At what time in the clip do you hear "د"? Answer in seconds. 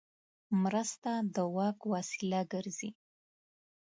1.35-1.37